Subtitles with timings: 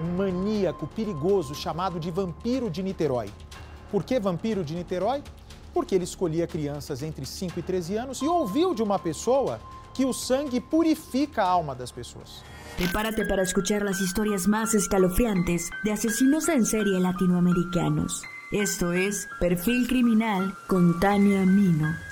[0.00, 3.30] um maníaco perigoso chamado de Vampiro de Niterói.
[3.90, 5.22] Por que Vampiro de Niterói?
[5.72, 9.60] Porque ele escolhia crianças entre 5 e 13 anos e ouviu de uma pessoa
[9.94, 12.42] que o sangue purifica a alma das pessoas.
[12.76, 18.22] Prepárate para escuchar las historias más escalofriantes de asesinos en serie latinoamericanos.
[18.52, 22.09] Esto es Perfil Criminal con Tania Mino.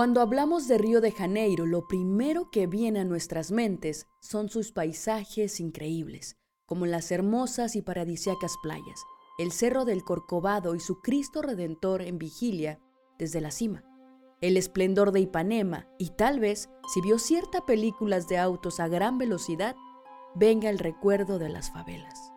[0.00, 4.72] Cuando hablamos de Río de Janeiro, lo primero que viene a nuestras mentes son sus
[4.72, 9.04] paisajes increíbles, como las hermosas y paradisíacas playas,
[9.38, 12.80] el Cerro del Corcovado y su Cristo Redentor en vigilia
[13.18, 13.84] desde la cima,
[14.40, 19.18] el esplendor de Ipanema y tal vez, si vio ciertas películas de autos a gran
[19.18, 19.76] velocidad,
[20.34, 22.32] venga el recuerdo de las favelas.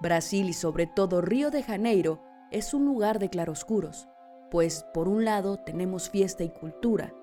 [0.00, 4.08] Brasil y sobre todo Río de Janeiro es un lugar de claroscuros,
[4.52, 7.14] pues por un lado tenemos fiesta y cultura,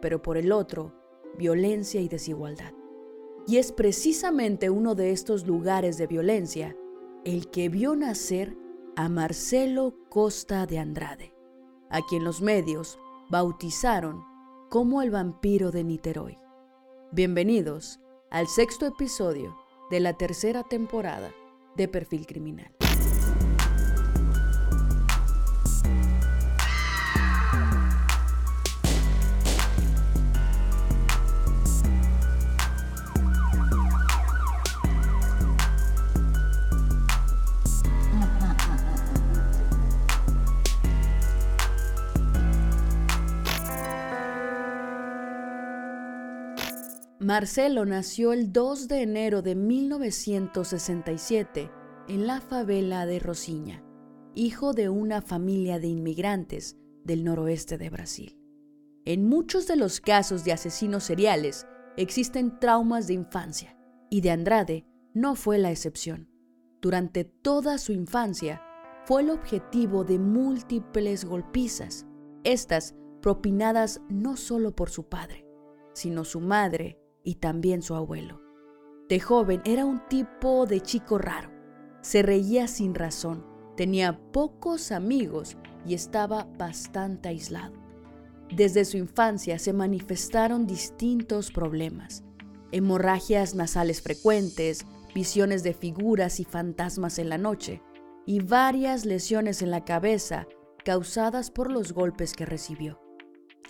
[0.00, 0.94] pero por el otro,
[1.36, 2.72] violencia y desigualdad.
[3.46, 6.74] Y es precisamente uno de estos lugares de violencia
[7.26, 8.56] el que vio nacer
[8.96, 11.34] a Marcelo Costa de Andrade,
[11.90, 14.24] a quien los medios bautizaron
[14.70, 16.38] como el vampiro de Niterói.
[17.12, 19.54] Bienvenidos al sexto episodio
[19.90, 21.30] de la tercera temporada
[21.76, 22.79] de Perfil Criminal.
[47.30, 51.70] Marcelo nació el 2 de enero de 1967
[52.08, 53.84] en la favela de Rosiña,
[54.34, 58.36] hijo de una familia de inmigrantes del noroeste de Brasil.
[59.04, 63.78] En muchos de los casos de asesinos seriales existen traumas de infancia,
[64.10, 66.28] y de Andrade no fue la excepción.
[66.80, 68.60] Durante toda su infancia
[69.04, 72.08] fue el objetivo de múltiples golpizas,
[72.42, 75.46] estas propinadas no solo por su padre,
[75.94, 78.40] sino su madre y también su abuelo.
[79.08, 81.50] De joven era un tipo de chico raro.
[82.00, 83.44] Se reía sin razón,
[83.76, 87.74] tenía pocos amigos y estaba bastante aislado.
[88.54, 92.24] Desde su infancia se manifestaron distintos problemas,
[92.72, 97.82] hemorragias nasales frecuentes, visiones de figuras y fantasmas en la noche,
[98.26, 100.46] y varias lesiones en la cabeza
[100.84, 102.99] causadas por los golpes que recibió.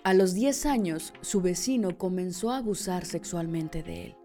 [0.03, 4.17] A los 10 años, su vecino comenzó a abusar sexualmente de él.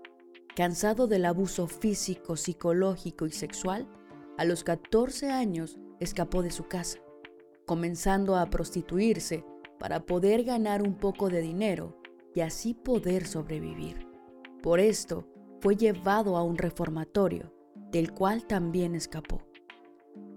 [0.56, 3.88] Cansado del abuso físico, psicológico y sexual,
[4.38, 7.00] a los 14 años escapó de su casa,
[7.66, 9.44] comenzando a prostituirse
[9.80, 12.00] para poder ganar un poco de dinero
[12.34, 14.08] y así poder sobrevivir.
[14.62, 15.28] Por esto,
[15.60, 17.54] fue llevado a un reformatorio,
[17.92, 19.42] del cual también escapó.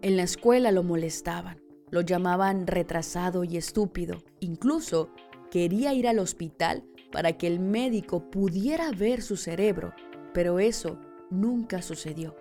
[0.03, 5.11] En la escuela lo molestaban, lo llamaban retrasado y estúpido, incluso
[5.51, 9.95] Quería ir al hospital para que el médico pudiera ver su cerebro,
[10.35, 10.99] pero eso
[11.31, 12.37] nunca sucedió.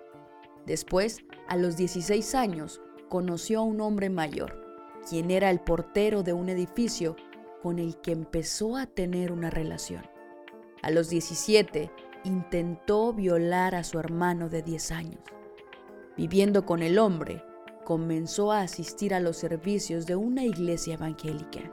[0.66, 4.60] Después, a los 16 años, conoció a un hombre mayor,
[5.08, 7.16] quien era el portero de un edificio
[7.62, 10.02] con el que empezó a tener una relación.
[10.82, 11.90] A los 17,
[12.24, 15.20] intentó violar a su hermano de 10 años.
[16.14, 17.42] Viviendo con el hombre,
[17.88, 21.70] comenzó a asistir a los servicios de una iglesia evangélica.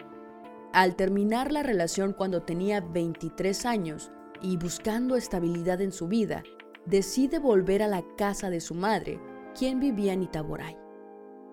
[0.71, 6.41] Al terminar la relación cuando tenía 23 años y buscando estabilidad en su vida,
[6.85, 9.19] decide volver a la casa de su madre,
[9.59, 10.77] quien vivía en Itaboray.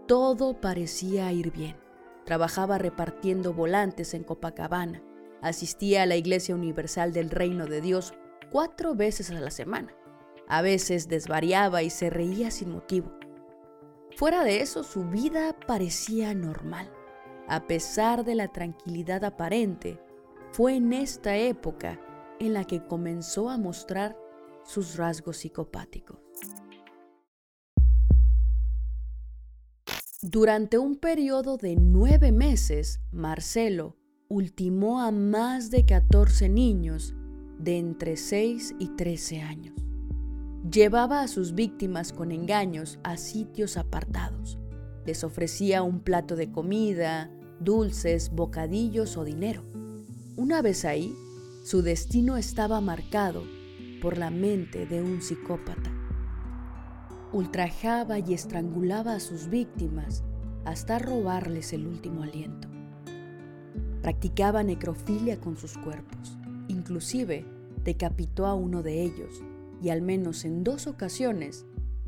[0.07, 1.75] Todo parecía ir bien.
[2.25, 5.03] Trabajaba repartiendo volantes en Copacabana.
[5.41, 8.15] Asistía a la Iglesia Universal del Reino de Dios
[8.53, 9.93] cuatro veces a la semana.
[10.47, 13.22] A veces desvariaba y se reía sin motivo.
[14.17, 16.91] Fuera de eso, su vida parecía normal
[17.49, 20.01] a pesar de la tranquilidad aparente,
[20.53, 22.01] fue en esta época
[22.39, 24.17] en la que comenzó a mostrar
[24.65, 26.19] sus rasgos psicopáticos.
[30.23, 33.97] Durante un periodo de nueve meses, Marcelo
[34.29, 37.15] ultimó a más de 14 niños
[37.59, 39.75] de entre 6 y 13 años.
[40.71, 44.59] Llevaba a sus víctimas con engaños a sitios apartados.
[45.05, 47.29] Les ofrecía un plato de comida,
[47.59, 49.65] dulces, bocadillos o dinero.
[50.37, 51.13] Una vez ahí,
[51.65, 53.43] su destino estaba marcado
[54.01, 55.91] por la mente de un psicópata.
[57.33, 60.23] Ultrajaba y estrangulaba a sus víctimas
[60.65, 62.69] hasta robarles el último aliento.
[64.01, 66.39] Practicaba necrofilia con sus cuerpos.
[66.69, 67.45] Inclusive
[67.83, 69.43] decapitó a uno de ellos
[69.83, 71.67] y al menos en dos ocasiones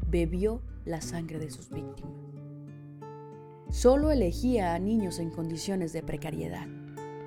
[0.09, 2.13] bebió la sangre de sus víctimas.
[3.71, 6.69] Solo elegía a niños en condiciones de precariedad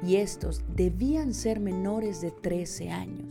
[0.04, 3.28] y estos debían ser menores de 13 años,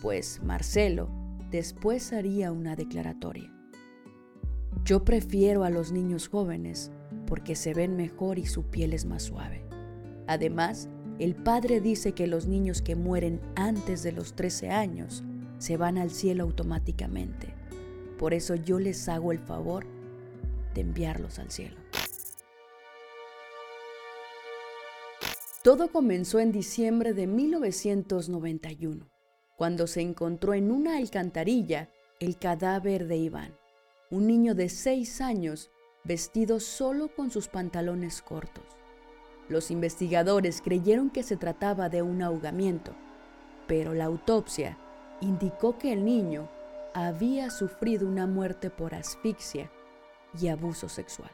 [0.00, 1.10] pues Marcelo
[1.50, 3.52] después haría una declaratoria.
[4.84, 6.90] Yo prefiero a los niños jóvenes
[7.26, 9.64] porque se ven mejor y su piel es más suave.
[10.26, 15.24] Además, el padre dice que los niños que mueren antes de los 13 años
[15.58, 17.54] se van al cielo automáticamente.
[18.18, 19.86] Por eso yo les hago el favor
[20.74, 21.76] de enviarlos al cielo.
[25.62, 29.08] Todo comenzó en diciembre de 1991,
[29.56, 31.90] cuando se encontró en una alcantarilla
[32.20, 33.54] el cadáver de Iván,
[34.10, 35.70] un niño de 6 años
[36.04, 38.64] vestido solo con sus pantalones cortos.
[39.48, 42.94] Los investigadores creyeron que se trataba de un ahogamiento,
[43.66, 44.78] pero la autopsia
[45.20, 46.48] indicó que el niño
[46.94, 49.70] había sufrido una muerte por asfixia
[50.40, 51.30] y abuso sexual.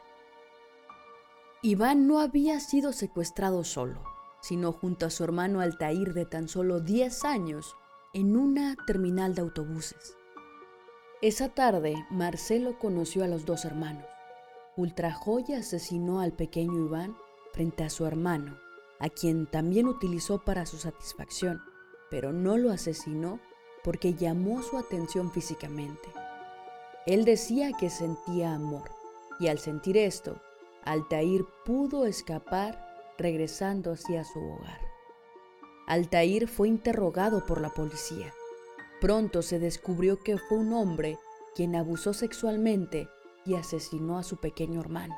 [1.61, 4.03] Iván no había sido secuestrado solo,
[4.41, 7.75] sino junto a su hermano Altair de tan solo 10 años
[8.13, 10.15] en una terminal de autobuses.
[11.21, 14.05] Esa tarde, Marcelo conoció a los dos hermanos.
[14.77, 17.17] Ultrajó y asesinó al pequeño Iván
[17.53, 18.59] frente a su hermano,
[18.99, 21.61] a quien también utilizó para su satisfacción,
[22.11, 23.39] pero no lo asesinó
[23.85, 26.09] porque llamó su atención físicamente.
[27.05, 28.89] Él decía que sentía amor,
[29.39, 30.41] y al sentir esto,
[30.83, 32.83] Altair pudo escapar
[33.19, 34.81] regresando hacia su hogar.
[35.85, 38.33] Altair fue interrogado por la policía.
[39.01, 41.19] Pronto se descubrió que fue un hombre
[41.53, 43.07] quien abusó sexualmente
[43.45, 45.15] y asesinó a su pequeño hermano.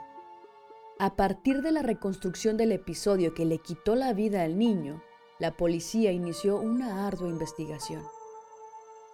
[1.00, 5.02] A partir de la reconstrucción del episodio que le quitó la vida al niño,
[5.40, 8.04] la policía inició una ardua investigación.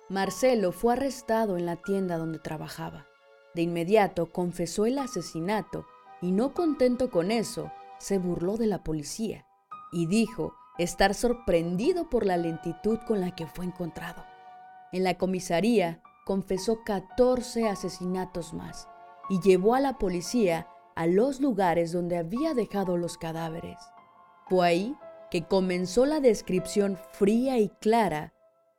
[0.10, 3.08] Marcelo fue arrestado en la tienda donde trabajaba.
[3.56, 5.86] De inmediato confesó el asesinato
[6.22, 9.46] y no contento con eso, se burló de la policía
[9.92, 14.26] y dijo estar sorprendido por la lentitud con la que fue encontrado.
[14.92, 18.90] En la comisaría confesó 14 asesinatos más
[19.30, 23.78] y llevó a la policía a los lugares donde había dejado los cadáveres.
[24.48, 24.96] Fue ahí
[25.32, 28.34] que comenzó la descripción fría y clara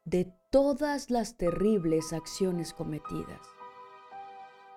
[0.04, 3.40] de todas las terribles acciones cometidas.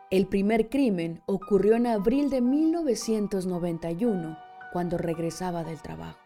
[0.09, 4.39] El primer crimen ocurrió en abril de 1991,
[4.73, 6.17] cuando regresaba del trabajo.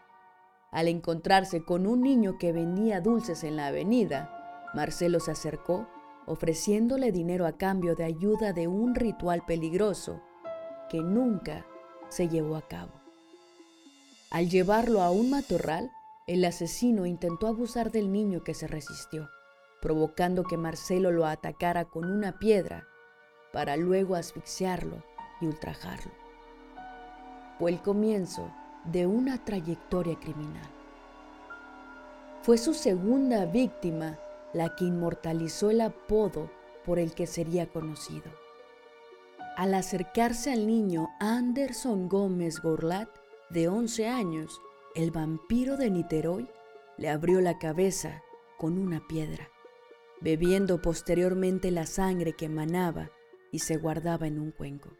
[0.70, 5.86] Al encontrarse con un niño que vendía dulces en la avenida, Marcelo se acercó
[6.24, 10.22] ofreciéndole dinero a cambio de ayuda de un ritual peligroso
[10.88, 11.66] que nunca
[12.08, 12.92] se llevó a cabo.
[14.30, 15.90] Al llevarlo a un matorral,
[16.26, 19.28] el asesino intentó abusar del niño que se resistió
[19.82, 22.86] provocando que Marcelo lo atacara con una piedra
[23.52, 25.02] para luego asfixiarlo
[25.40, 26.12] y ultrajarlo.
[27.58, 28.50] Fue el comienzo
[28.84, 30.70] de una trayectoria criminal.
[32.42, 34.18] Fue su segunda víctima
[34.52, 36.48] la que inmortalizó el apodo
[36.84, 38.30] por el que sería conocido.
[39.56, 43.08] Al acercarse al niño Anderson Gómez Gorlat,
[43.50, 44.60] de 11 años,
[44.94, 46.48] el vampiro de Niterói
[46.96, 48.22] le abrió la cabeza
[48.58, 49.48] con una piedra
[50.22, 53.10] bebiendo posteriormente la sangre que emanaba
[53.50, 54.90] y se guardaba en un cuenco.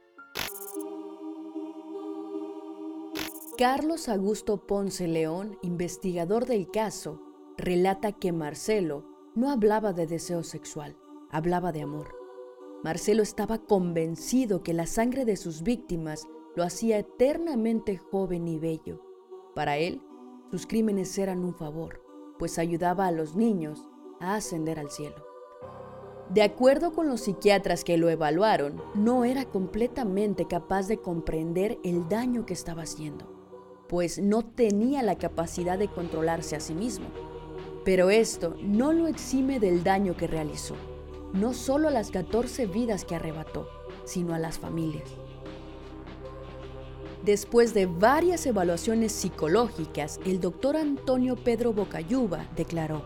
[3.56, 7.22] Carlos Augusto Ponce León, investigador del caso,
[7.56, 9.04] relata que Marcelo
[9.36, 10.96] no hablaba de deseo sexual,
[11.30, 12.08] hablaba de amor.
[12.82, 16.26] Marcelo estaba convencido que la sangre de sus víctimas
[16.56, 19.00] lo hacía eternamente joven y bello.
[19.54, 20.02] Para él,
[20.50, 22.02] sus crímenes eran un favor,
[22.38, 23.86] pues ayudaba a los niños
[24.22, 25.16] a ascender al cielo.
[26.30, 32.08] De acuerdo con los psiquiatras que lo evaluaron, no era completamente capaz de comprender el
[32.08, 33.26] daño que estaba haciendo,
[33.86, 37.06] pues no tenía la capacidad de controlarse a sí mismo.
[37.84, 40.74] Pero esto no lo exime del daño que realizó,
[41.34, 43.68] no solo a las 14 vidas que arrebató,
[44.04, 45.10] sino a las familias.
[47.24, 53.02] Después de varias evaluaciones psicológicas, el doctor Antonio Pedro Bocayuba declaró,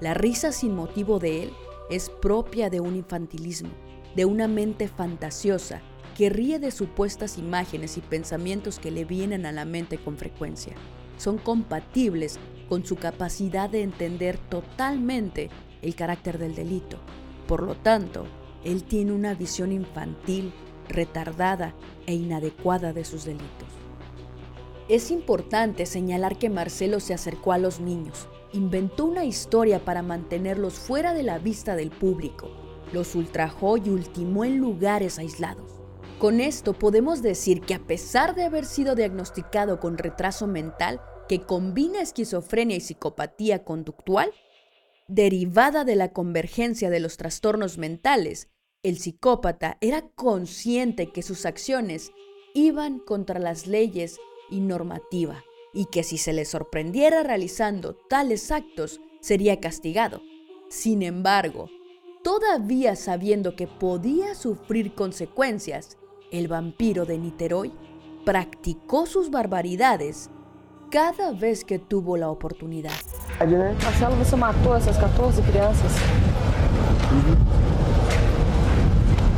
[0.00, 1.52] la risa sin motivo de él
[1.90, 3.70] es propia de un infantilismo,
[4.14, 5.80] de una mente fantasiosa
[6.16, 10.74] que ríe de supuestas imágenes y pensamientos que le vienen a la mente con frecuencia.
[11.16, 12.38] Son compatibles
[12.68, 15.50] con su capacidad de entender totalmente
[15.82, 16.98] el carácter del delito.
[17.46, 18.26] Por lo tanto,
[18.64, 20.52] él tiene una visión infantil,
[20.88, 21.74] retardada
[22.06, 23.68] e inadecuada de sus delitos.
[24.88, 30.74] Es importante señalar que Marcelo se acercó a los niños, inventó una historia para mantenerlos
[30.74, 32.50] fuera de la vista del público,
[32.92, 35.72] los ultrajó y ultimó en lugares aislados.
[36.18, 41.42] Con esto podemos decir que a pesar de haber sido diagnosticado con retraso mental que
[41.42, 44.32] combina esquizofrenia y psicopatía conductual,
[45.06, 48.48] derivada de la convergencia de los trastornos mentales,
[48.82, 52.12] el psicópata era consciente que sus acciones
[52.54, 54.18] iban contra las leyes
[54.50, 60.22] y normativa, y que si se le sorprendiera realizando tales actos sería castigado.
[60.68, 61.70] Sin embargo,
[62.22, 65.98] todavía sabiendo que podía sufrir consecuencias,
[66.30, 67.72] el vampiro de Niterói
[68.24, 70.30] practicó sus barbaridades
[70.90, 72.92] cada vez que tuvo la oportunidad.
[73.38, 75.92] Marcelo, você matou essas 14 crianças?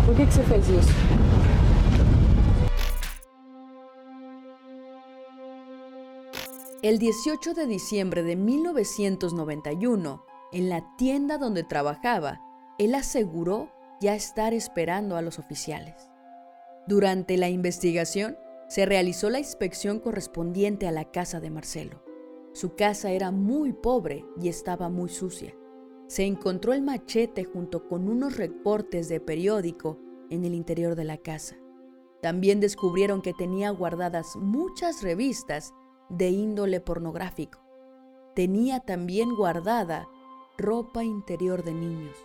[0.06, 1.29] Por que, que você fez isso?
[6.82, 12.40] El 18 de diciembre de 1991, en la tienda donde trabajaba,
[12.78, 13.68] él aseguró
[14.00, 16.10] ya estar esperando a los oficiales.
[16.86, 22.02] Durante la investigación, se realizó la inspección correspondiente a la casa de Marcelo.
[22.54, 25.54] Su casa era muy pobre y estaba muy sucia.
[26.06, 29.98] Se encontró el machete junto con unos recortes de periódico
[30.30, 31.58] en el interior de la casa.
[32.22, 35.74] También descubrieron que tenía guardadas muchas revistas
[36.10, 37.60] de índole pornográfico.
[38.34, 40.08] Tenía también guardada
[40.58, 42.16] ropa interior de niños.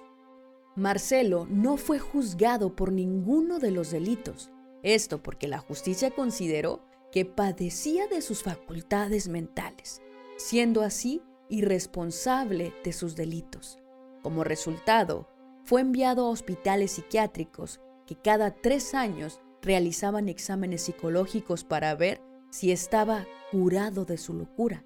[0.76, 4.52] Marcelo no fue juzgado por ninguno de los delitos,
[4.84, 10.02] esto porque la justicia consideró que padecía de sus facultades mentales,
[10.38, 13.80] siendo así irresponsable de sus delitos.
[14.22, 15.30] Como resultado,
[15.64, 22.22] fue enviado a hospitales psiquiátricos que cada tres años realizaban exámenes psicológicos para ver
[22.56, 24.84] si estaba curado de su locura.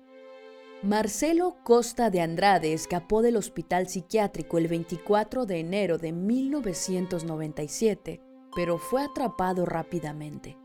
[0.81, 8.21] Marcelo Costa de Andrade escapó del hospital psiquiátrico el 24 de enero de 1997
[8.55, 10.57] pero fue atrapado rápidamente.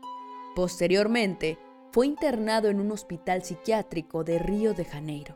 [0.55, 1.59] Posteriormente,
[1.91, 5.35] fue internado en un hospital psiquiátrico de Río de Janeiro.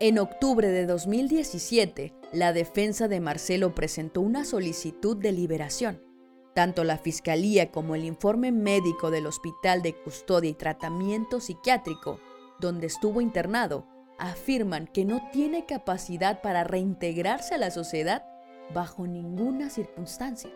[0.00, 6.02] En octubre de 2017, la defensa de Marcelo presentó una solicitud de liberación.
[6.58, 12.18] Tanto la Fiscalía como el informe médico del Hospital de Custodia y Tratamiento Psiquiátrico,
[12.58, 13.86] donde estuvo internado,
[14.18, 18.24] afirman que no tiene capacidad para reintegrarse a la sociedad
[18.74, 20.50] bajo ninguna circunstancia.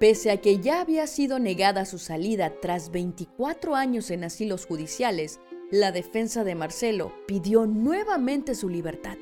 [0.00, 5.38] Pese a que ya había sido negada su salida tras 24 años en asilos judiciales,
[5.70, 9.18] la defensa de Marcelo pidió nuevamente su libertad.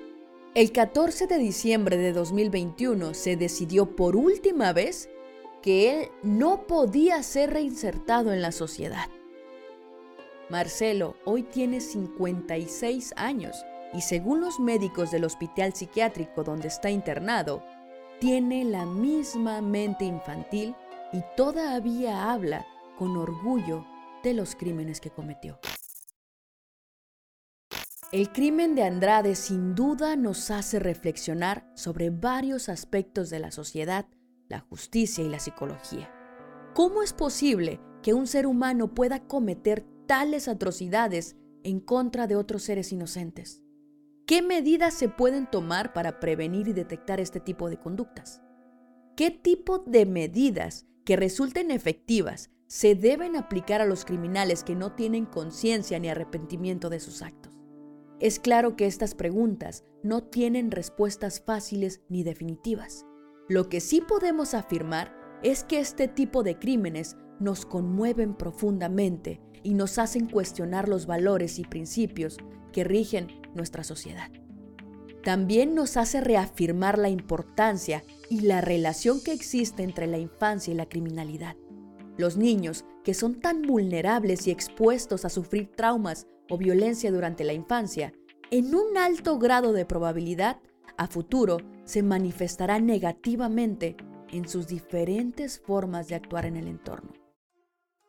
[0.54, 5.10] El 14 de diciembre de 2021 se decidió por última vez
[5.62, 9.08] que él no podía ser reinsertado en la sociedad.
[10.48, 17.62] Marcelo hoy tiene 56 años y según los médicos del hospital psiquiátrico donde está internado,
[18.20, 20.74] tiene la misma mente infantil
[21.12, 22.66] y todavía habla
[22.98, 23.86] con orgullo
[24.22, 25.58] de los crímenes que cometió.
[28.12, 34.06] El crimen de Andrade sin duda nos hace reflexionar sobre varios aspectos de la sociedad,
[34.50, 36.12] la justicia y la psicología.
[36.74, 42.64] ¿Cómo es posible que un ser humano pueda cometer tales atrocidades en contra de otros
[42.64, 43.62] seres inocentes?
[44.26, 48.42] ¿Qué medidas se pueden tomar para prevenir y detectar este tipo de conductas?
[49.16, 54.92] ¿Qué tipo de medidas que resulten efectivas se deben aplicar a los criminales que no
[54.92, 57.52] tienen conciencia ni arrepentimiento de sus actos?
[58.20, 63.06] Es claro que estas preguntas no tienen respuestas fáciles ni definitivas.
[63.50, 69.74] Lo que sí podemos afirmar es que este tipo de crímenes nos conmueven profundamente y
[69.74, 72.36] nos hacen cuestionar los valores y principios
[72.72, 73.26] que rigen
[73.56, 74.30] nuestra sociedad.
[75.24, 80.76] También nos hace reafirmar la importancia y la relación que existe entre la infancia y
[80.76, 81.56] la criminalidad.
[82.16, 87.52] Los niños, que son tan vulnerables y expuestos a sufrir traumas o violencia durante la
[87.52, 88.12] infancia,
[88.52, 90.58] en un alto grado de probabilidad,
[91.00, 93.96] a futuro se manifestarán negativamente
[94.30, 97.14] en sus diferentes formas de actuar en el entorno.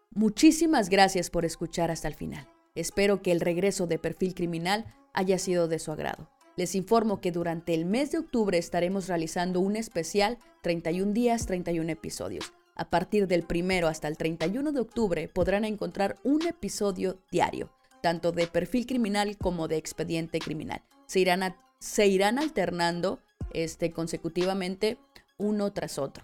[0.10, 2.50] Muchísimas gracias por escuchar hasta el final.
[2.75, 6.29] Espero que el regreso de Perfil Criminal haya sido de su agrado.
[6.57, 11.93] Les informo que durante el mes de octubre estaremos realizando un especial 31 días, 31
[11.93, 12.51] episodios.
[12.75, 17.71] A partir del primero hasta el 31 de octubre podrán encontrar un episodio diario,
[18.03, 20.83] tanto de perfil criminal como de expediente criminal.
[21.07, 23.20] Se irán, se irán alternando
[23.54, 24.98] este, consecutivamente
[25.38, 26.24] uno tras otro.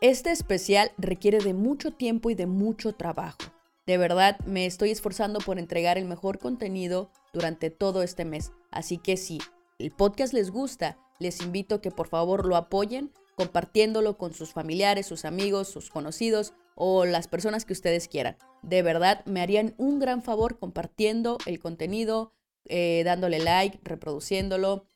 [0.00, 3.38] Este especial requiere de mucho tiempo y de mucho trabajo.
[3.86, 8.52] De verdad, me estoy esforzando por entregar el mejor contenido durante todo este mes.
[8.70, 9.38] Así que si
[9.78, 14.52] el podcast les gusta, les invito a que por favor lo apoyen compartiéndolo con sus
[14.52, 18.36] familiares, sus amigos, sus conocidos o las personas que ustedes quieran.
[18.62, 22.32] De verdad, me harían un gran favor compartiendo el contenido,
[22.70, 24.86] eh, dándole like, reproduciéndolo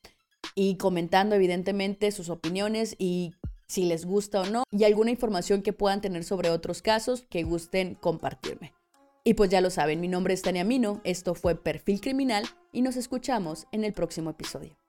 [0.55, 3.35] y comentando evidentemente sus opiniones y
[3.67, 7.43] si les gusta o no y alguna información que puedan tener sobre otros casos que
[7.43, 8.73] gusten compartirme.
[9.25, 12.83] Y pues ya lo saben, mi nombre es Tania Mino, esto fue Perfil Criminal y
[12.83, 14.84] nos escuchamos en el próximo episodio.